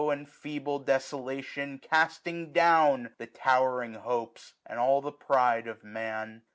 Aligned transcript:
And 0.09 0.27
feeble 0.27 0.79
desolation, 0.79 1.77
casting 1.77 2.51
down 2.53 3.13
The 3.19 3.27
towering 3.27 3.93
hopes 3.93 4.55
and 4.65 4.79
all 4.79 4.99
the 4.99 5.11
pride 5.11 5.67
of 5.67 5.83
Man. 5.83 6.41